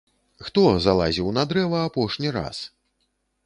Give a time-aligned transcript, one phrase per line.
[0.45, 2.67] Хто залазіў на дрэва апошні раз?